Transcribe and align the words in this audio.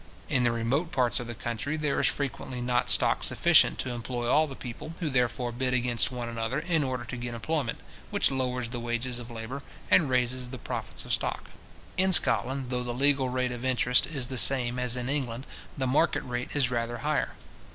In 0.29 0.41
the 0.41 0.51
remote 0.51 0.91
parts 0.91 1.19
of 1.19 1.27
the 1.27 1.35
country, 1.35 1.77
there 1.77 1.99
is 1.99 2.07
frequently 2.07 2.59
not 2.59 2.89
stock 2.89 3.23
sufficient 3.23 3.77
to 3.77 3.91
employ 3.91 4.27
all 4.27 4.47
the 4.47 4.55
people, 4.55 4.95
who 4.99 5.11
therefore 5.11 5.51
bid 5.51 5.75
against 5.75 6.11
one 6.11 6.27
another, 6.27 6.57
in 6.59 6.83
order 6.83 7.05
to 7.05 7.15
get 7.17 7.35
employment, 7.35 7.77
which 8.09 8.31
lowers 8.31 8.69
the 8.69 8.79
wages 8.79 9.19
of 9.19 9.29
labour, 9.29 9.61
and 9.91 10.09
raises 10.09 10.49
the 10.49 10.57
profits 10.57 11.05
of 11.05 11.13
stock. 11.13 11.51
In 11.97 12.11
Scotland, 12.11 12.71
though 12.71 12.81
the 12.81 12.95
legal 12.95 13.29
rate 13.29 13.51
of 13.51 13.63
interest 13.63 14.07
is 14.07 14.25
the 14.25 14.39
same 14.39 14.79
as 14.79 14.97
in 14.97 15.07
England, 15.07 15.45
the 15.77 15.85
market 15.85 16.23
rate 16.23 16.55
is 16.55 16.71
rather 16.71 16.97
higher. 17.05 17.33